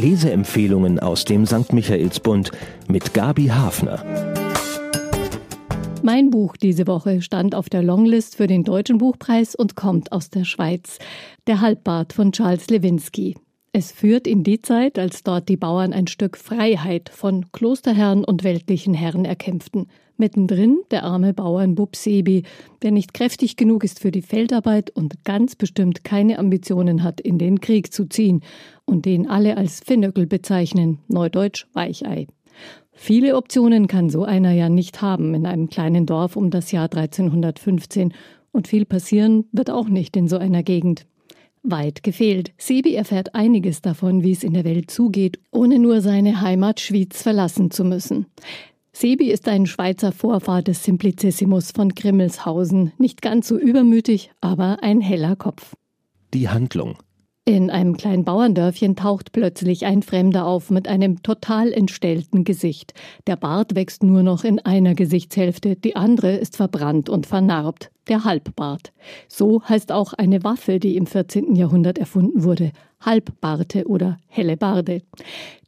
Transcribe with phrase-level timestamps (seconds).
[0.00, 1.74] Leseempfehlungen aus dem St.
[1.74, 2.52] Michaelsbund
[2.88, 4.02] mit Gabi Hafner.
[6.02, 10.30] Mein Buch diese Woche stand auf der Longlist für den Deutschen Buchpreis und kommt aus
[10.30, 10.98] der Schweiz.
[11.46, 13.36] Der Halbbart von Charles Lewinsky.
[13.72, 18.42] Es führt in die Zeit, als dort die Bauern ein Stück Freiheit von Klosterherren und
[18.42, 19.86] weltlichen Herren erkämpften.
[20.16, 22.42] Mittendrin der arme Bauernbub Sebi,
[22.82, 27.38] der nicht kräftig genug ist für die Feldarbeit und ganz bestimmt keine Ambitionen hat, in
[27.38, 28.42] den Krieg zu ziehen
[28.86, 32.26] und den alle als Finnöckel bezeichnen, neudeutsch Weichei.
[32.90, 36.92] Viele Optionen kann so einer ja nicht haben in einem kleinen Dorf um das Jahr
[36.92, 38.12] 1315
[38.50, 41.06] und viel passieren wird auch nicht in so einer Gegend.
[41.62, 42.52] Weit gefehlt.
[42.58, 47.22] Sebi erfährt einiges davon, wie es in der Welt zugeht, ohne nur seine Heimat Schwyz
[47.22, 48.26] verlassen zu müssen.
[48.92, 55.00] Sebi ist ein Schweizer Vorfahr des Simplicissimus von Grimmelshausen, nicht ganz so übermütig, aber ein
[55.00, 55.74] heller Kopf.
[56.34, 56.96] Die Handlung.
[57.46, 62.94] In einem kleinen Bauerndörfchen taucht plötzlich ein Fremder auf mit einem total entstellten Gesicht.
[63.26, 68.24] Der Bart wächst nur noch in einer Gesichtshälfte, die andere ist verbrannt und vernarbt, der
[68.24, 68.92] Halbbart.
[69.28, 71.54] So heißt auch eine Waffe, die im 14.
[71.54, 75.02] Jahrhundert erfunden wurde, Halbbarte oder Hellebarde.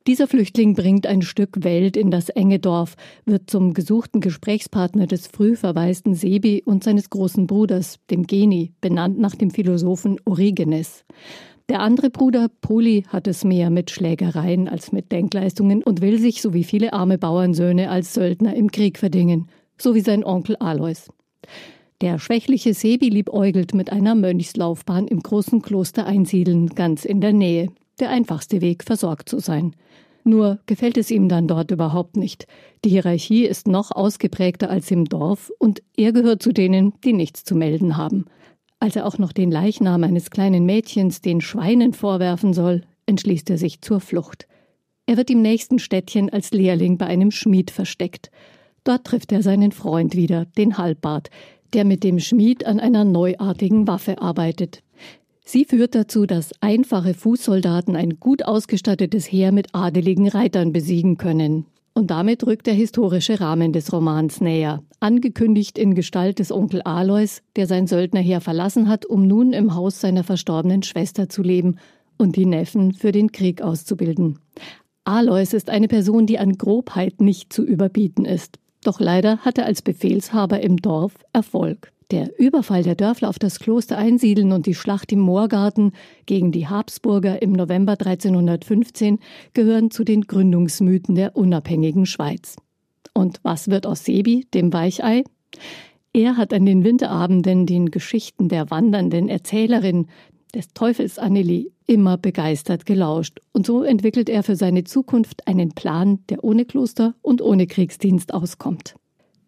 [0.08, 5.28] Dieser Flüchtling bringt ein Stück Welt in das enge Dorf, wird zum gesuchten Gesprächspartner des
[5.28, 11.04] früh verwaisten Sebi und seines großen Bruders, dem Geni, benannt nach dem Philosophen Origenes.
[11.68, 16.42] Der andere Bruder, Poli, hat es mehr mit Schlägereien als mit Denkleistungen und will sich,
[16.42, 19.48] so wie viele arme Bauernsöhne, als Söldner im Krieg verdingen,
[19.78, 21.08] so wie sein Onkel Alois.
[22.02, 27.68] Der schwächliche Sebi liebäugelt mit einer Mönchslaufbahn im großen Kloster einsiedeln, ganz in der Nähe.
[28.00, 29.76] Der einfachste Weg, versorgt zu sein.
[30.24, 32.48] Nur gefällt es ihm dann dort überhaupt nicht.
[32.84, 37.44] Die Hierarchie ist noch ausgeprägter als im Dorf und er gehört zu denen, die nichts
[37.44, 38.24] zu melden haben.
[38.80, 43.58] Als er auch noch den Leichnam eines kleinen Mädchens den Schweinen vorwerfen soll, entschließt er
[43.58, 44.48] sich zur Flucht.
[45.06, 48.32] Er wird im nächsten Städtchen als Lehrling bei einem Schmied versteckt.
[48.82, 51.30] Dort trifft er seinen Freund wieder, den Halbbart,
[51.74, 54.82] der mit dem Schmied an einer neuartigen Waffe arbeitet.
[55.44, 61.66] Sie führt dazu, dass einfache Fußsoldaten ein gut ausgestattetes Heer mit adeligen Reitern besiegen können.
[61.94, 67.42] Und damit rückt der historische Rahmen des Romans näher, angekündigt in Gestalt des Onkel Alois,
[67.56, 71.76] der sein Söldnerheer verlassen hat, um nun im Haus seiner verstorbenen Schwester zu leben
[72.16, 74.38] und die Neffen für den Krieg auszubilden.
[75.04, 78.58] Alois ist eine Person, die an Grobheit nicht zu überbieten ist.
[78.84, 81.92] Doch leider hat er als Befehlshaber im Dorf Erfolg.
[82.10, 85.92] Der Überfall der Dörfler auf das Kloster Einsiedeln und die Schlacht im Moorgarten
[86.26, 89.18] gegen die Habsburger im November 1315
[89.54, 92.56] gehören zu den Gründungsmythen der unabhängigen Schweiz.
[93.14, 95.24] Und was wird aus Sebi, dem Weichei?
[96.12, 100.08] Er hat an den Winterabenden den Geschichten der wandernden Erzählerin
[100.54, 103.40] des Teufels Anneli immer begeistert gelauscht.
[103.52, 108.34] Und so entwickelt er für seine Zukunft einen Plan, der ohne Kloster und ohne Kriegsdienst
[108.34, 108.96] auskommt.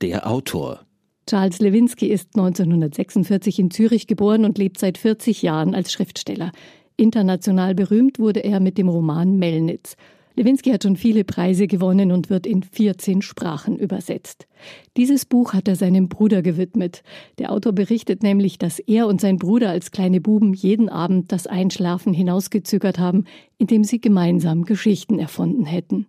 [0.00, 0.80] Der Autor
[1.26, 6.52] Charles Lewinsky ist 1946 in Zürich geboren und lebt seit 40 Jahren als Schriftsteller.
[6.96, 9.96] International berühmt wurde er mit dem Roman Melnitz.
[10.36, 14.48] Lewinsky hat schon viele Preise gewonnen und wird in 14 Sprachen übersetzt.
[14.96, 17.04] Dieses Buch hat er seinem Bruder gewidmet.
[17.38, 21.46] Der Autor berichtet nämlich, dass er und sein Bruder als kleine Buben jeden Abend das
[21.46, 23.24] Einschlafen hinausgezögert haben,
[23.58, 26.06] indem sie gemeinsam Geschichten erfunden hätten.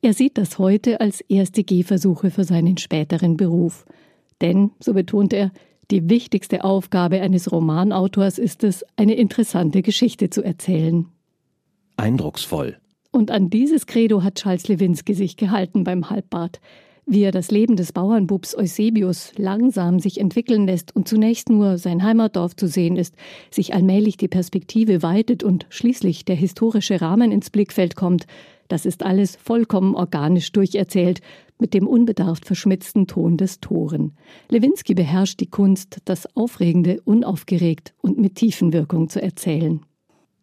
[0.00, 3.84] Er sieht das heute als erste Gehversuche für seinen späteren Beruf.
[4.40, 5.50] Denn, so betont er,
[5.90, 11.06] die wichtigste Aufgabe eines Romanautors ist es, eine interessante Geschichte zu erzählen.
[11.96, 12.78] Eindrucksvoll.
[13.16, 16.60] Und an dieses Credo hat Charles Lewinsky sich gehalten beim Halbbart.
[17.06, 22.02] Wie er das Leben des Bauernbubs Eusebius langsam sich entwickeln lässt und zunächst nur sein
[22.02, 23.14] Heimatdorf zu sehen ist,
[23.50, 28.26] sich allmählich die Perspektive weitet und schließlich der historische Rahmen ins Blickfeld kommt,
[28.68, 31.22] das ist alles vollkommen organisch durcherzählt,
[31.58, 34.12] mit dem unbedarft verschmitzten Ton des Toren.
[34.50, 39.80] Lewinsky beherrscht die Kunst, das Aufregende unaufgeregt und mit Tiefenwirkung zu erzählen.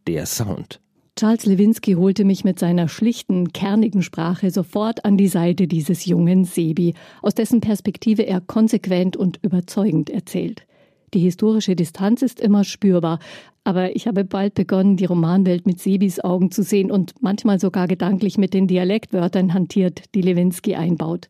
[0.07, 0.80] Der Sound.
[1.15, 6.44] Charles Lewinsky holte mich mit seiner schlichten, kernigen Sprache sofort an die Seite dieses jungen
[6.44, 10.65] Sebi, aus dessen Perspektive er konsequent und überzeugend erzählt.
[11.13, 13.19] Die historische Distanz ist immer spürbar,
[13.63, 17.88] aber ich habe bald begonnen, die Romanwelt mit Sebis Augen zu sehen und manchmal sogar
[17.88, 21.30] gedanklich mit den Dialektwörtern hantiert, die Lewinsky einbaut.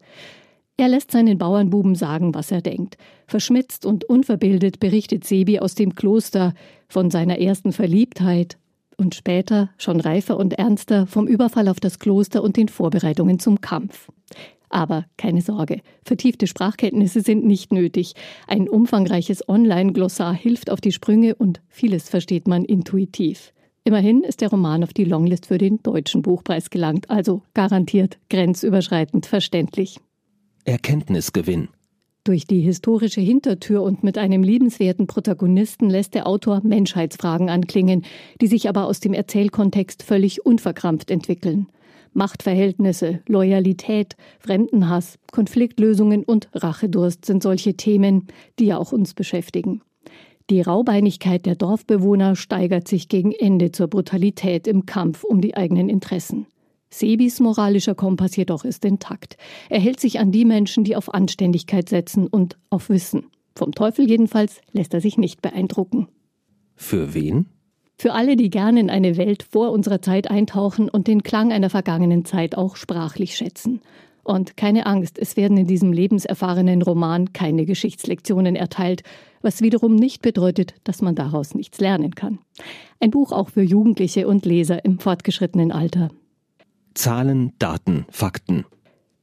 [0.77, 2.97] Er lässt seinen Bauernbuben sagen, was er denkt.
[3.27, 6.53] Verschmitzt und unverbildet berichtet Sebi aus dem Kloster
[6.87, 8.57] von seiner ersten Verliebtheit
[8.97, 13.61] und später, schon reifer und ernster, vom Überfall auf das Kloster und den Vorbereitungen zum
[13.61, 14.09] Kampf.
[14.69, 18.13] Aber keine Sorge, vertiefte Sprachkenntnisse sind nicht nötig.
[18.47, 23.53] Ein umfangreiches Online-Glossar hilft auf die Sprünge und vieles versteht man intuitiv.
[23.83, 29.25] Immerhin ist der Roman auf die Longlist für den Deutschen Buchpreis gelangt, also garantiert grenzüberschreitend
[29.25, 29.99] verständlich.
[30.65, 31.67] Erkenntnisgewinn.
[32.25, 38.05] Durch die historische Hintertür und mit einem liebenswerten Protagonisten lässt der Autor Menschheitsfragen anklingen,
[38.39, 41.67] die sich aber aus dem Erzählkontext völlig unverkrampft entwickeln.
[42.13, 48.27] Machtverhältnisse, Loyalität, Fremdenhass, Konfliktlösungen und Rachedurst sind solche Themen,
[48.57, 49.81] die ja auch uns beschäftigen.
[50.49, 55.89] Die Raubeinigkeit der Dorfbewohner steigert sich gegen Ende zur Brutalität im Kampf um die eigenen
[55.89, 56.47] Interessen.
[56.93, 59.37] Sebis moralischer Kompass jedoch ist intakt.
[59.69, 63.25] Er hält sich an die Menschen, die auf Anständigkeit setzen und auf Wissen.
[63.55, 66.07] Vom Teufel jedenfalls lässt er sich nicht beeindrucken.
[66.75, 67.47] Für wen?
[67.97, 71.69] Für alle, die gerne in eine Welt vor unserer Zeit eintauchen und den Klang einer
[71.69, 73.81] vergangenen Zeit auch sprachlich schätzen.
[74.23, 79.03] Und keine Angst, es werden in diesem lebenserfahrenen Roman keine Geschichtslektionen erteilt,
[79.41, 82.39] was wiederum nicht bedeutet, dass man daraus nichts lernen kann.
[82.99, 86.09] Ein Buch auch für Jugendliche und Leser im fortgeschrittenen Alter.
[86.93, 88.65] Zahlen, Daten, Fakten.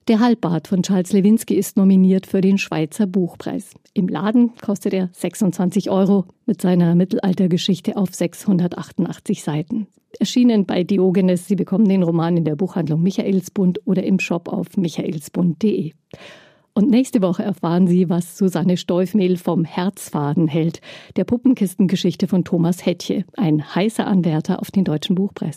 [0.08, 3.75] Der Halbbart von Charles Lewinsky ist nominiert für den Schweizer Buchpreis.
[3.94, 9.87] Im Laden kostet er 26 Euro mit seiner Mittelaltergeschichte auf 688 Seiten.
[10.19, 11.46] Erschienen bei Diogenes.
[11.46, 15.93] Sie bekommen den Roman in der Buchhandlung Michaelsbund oder im Shop auf michaelsbund.de.
[16.75, 20.81] Und nächste Woche erfahren Sie, was Susanne Steufmehl vom Herzfaden hält,
[21.17, 25.56] der Puppenkistengeschichte von Thomas Hettche, ein heißer Anwärter auf den Deutschen Buchpreis.